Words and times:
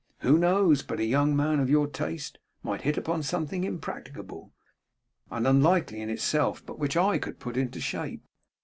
Who 0.21 0.39
knows 0.39 0.81
but 0.81 0.99
a 0.99 1.05
young 1.05 1.35
man 1.35 1.59
of 1.59 1.69
your 1.69 1.85
taste 1.85 2.39
might 2.63 2.81
hit 2.81 2.97
upon 2.97 3.21
something, 3.21 3.63
impracticable 3.63 4.51
and 5.29 5.45
unlikely 5.45 6.01
in 6.01 6.09
itself, 6.09 6.65
but 6.65 6.79
which 6.79 6.97
I 6.97 7.19
could 7.19 7.37
put 7.37 7.55
into 7.55 7.79
shape? 7.79 8.23